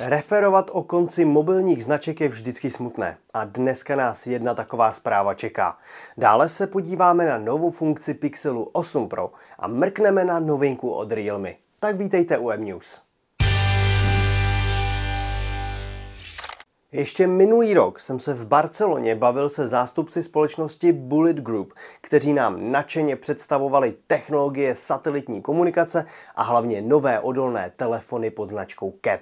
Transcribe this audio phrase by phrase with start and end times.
[0.00, 5.78] Referovat o konci mobilních značek je vždycky smutné a dneska nás jedna taková zpráva čeká.
[6.16, 11.54] Dále se podíváme na novou funkci Pixelu 8 Pro a mrkneme na novinku od Realme.
[11.80, 13.07] Tak vítejte u M-News.
[16.92, 22.72] Ještě minulý rok jsem se v Barceloně bavil se zástupci společnosti Bullet Group, kteří nám
[22.72, 29.20] nadšeně představovali technologie satelitní komunikace a hlavně nové odolné telefony pod značkou CAT.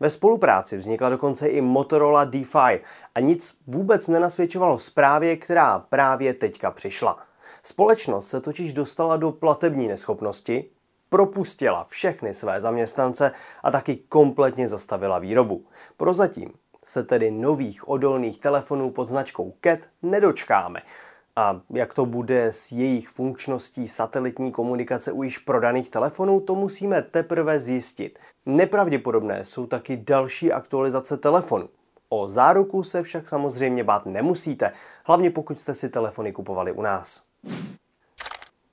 [0.00, 2.80] Ve spolupráci vznikla dokonce i Motorola DeFi
[3.14, 7.18] a nic vůbec nenasvědčovalo zprávě, která právě teďka přišla.
[7.62, 10.70] Společnost se totiž dostala do platební neschopnosti,
[11.08, 15.66] propustila všechny své zaměstnance a taky kompletně zastavila výrobu.
[15.96, 16.52] Prozatím
[16.84, 20.82] se tedy nových odolných telefonů pod značkou CAT nedočkáme.
[21.36, 27.02] A jak to bude s jejich funkčností satelitní komunikace u již prodaných telefonů, to musíme
[27.02, 28.18] teprve zjistit.
[28.46, 31.68] Nepravděpodobné jsou taky další aktualizace telefonu.
[32.08, 34.72] O záruku se však samozřejmě bát nemusíte,
[35.04, 37.22] hlavně pokud jste si telefony kupovali u nás.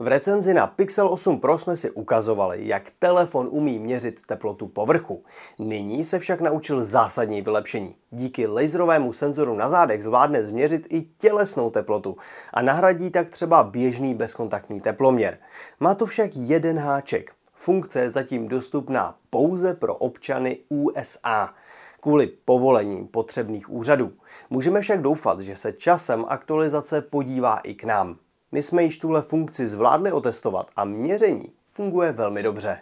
[0.00, 5.24] V recenzi na Pixel 8 Pro jsme si ukazovali, jak telefon umí měřit teplotu povrchu.
[5.58, 7.94] Nyní se však naučil zásadní vylepšení.
[8.10, 12.16] Díky laserovému senzoru na zádech zvládne změřit i tělesnou teplotu
[12.54, 15.38] a nahradí tak třeba běžný bezkontaktní teploměr.
[15.80, 17.32] Má to však jeden háček.
[17.54, 21.54] Funkce je zatím dostupná pouze pro občany USA
[22.00, 24.12] kvůli povolením potřebných úřadů.
[24.50, 28.18] Můžeme však doufat, že se časem aktualizace podívá i k nám.
[28.52, 32.78] My jsme již tuhle funkci zvládli otestovat a měření funguje velmi dobře.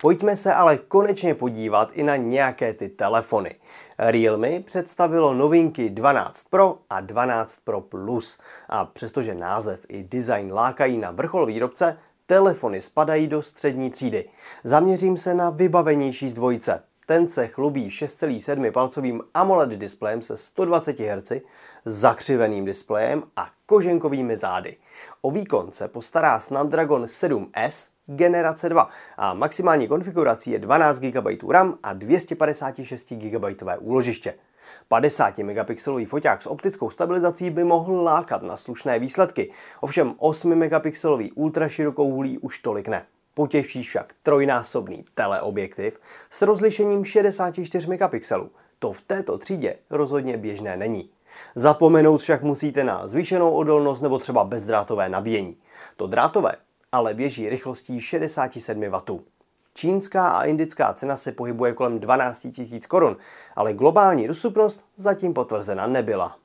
[0.00, 3.54] Pojďme se ale konečně podívat i na nějaké ty telefony.
[3.98, 8.38] Realme představilo novinky 12 Pro a 12 Pro Plus.
[8.68, 14.28] A přestože název i design lákají na vrchol výrobce, telefony spadají do střední třídy.
[14.64, 16.82] Zaměřím se na vybavenější z dvojice.
[17.08, 21.32] Ten se chlubí 6,7 palcovým AMOLED displejem se 120 Hz,
[21.84, 24.76] zakřiveným displejem a koženkovými zády.
[25.20, 31.78] O výkon se postará Snapdragon 7S generace 2 a maximální konfigurací je 12 GB RAM
[31.82, 33.44] a 256 GB
[33.78, 34.34] úložiště.
[34.88, 41.32] 50 megapixelový foťák s optickou stabilizací by mohl lákat na slušné výsledky, ovšem 8 megapixelový
[41.32, 43.06] ultraširokouhlý už tolik ne.
[43.38, 46.00] Potěší však trojnásobný teleobjektiv
[46.30, 48.50] s rozlišením 64 megapixelů.
[48.78, 51.10] To v této třídě rozhodně běžné není.
[51.54, 55.56] Zapomenout však musíte na zvýšenou odolnost nebo třeba bezdrátové nabíjení.
[55.96, 56.52] To drátové
[56.92, 59.20] ale běží rychlostí 67 W.
[59.74, 63.16] Čínská a indická cena se pohybuje kolem 12 000 korun,
[63.56, 66.36] ale globální dostupnost zatím potvrzena nebyla.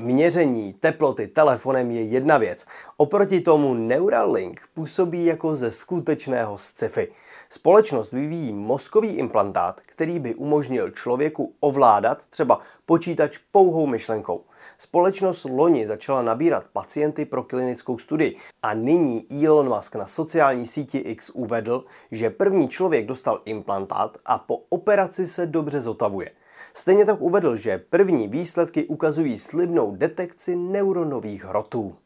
[0.00, 2.66] Měření teploty telefonem je jedna věc.
[2.96, 7.12] Oproti tomu Neuralink působí jako ze skutečného sci-fi.
[7.48, 14.44] Společnost vyvíjí mozkový implantát, který by umožnil člověku ovládat třeba počítač pouhou myšlenkou.
[14.78, 20.98] Společnost loni začala nabírat pacienty pro klinickou studii a nyní Elon Musk na sociální síti
[20.98, 26.30] X uvedl, že první člověk dostal implantát a po operaci se dobře zotavuje.
[26.78, 31.96] Stejně tak uvedl, že první výsledky ukazují slibnou detekci neuronových hrotů.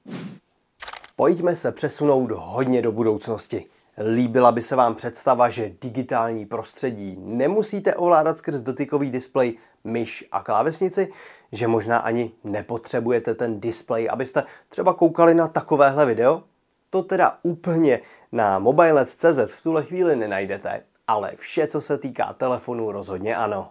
[1.17, 3.67] Pojďme se přesunout hodně do budoucnosti.
[4.15, 10.43] Líbila by se vám představa, že digitální prostředí nemusíte ovládat skrz dotykový displej, myš a
[10.43, 11.13] klávesnici,
[11.53, 16.43] že možná ani nepotřebujete ten displej, abyste třeba koukali na takovéhle video?
[16.91, 18.01] To teda úplně
[18.33, 23.71] na mobilet.cz v tuhle chvíli nenajdete, ale vše, co se týká telefonu, rozhodně ano.